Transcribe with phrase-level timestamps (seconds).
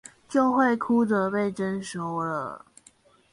[0.27, 2.65] 就會哭著被徵收了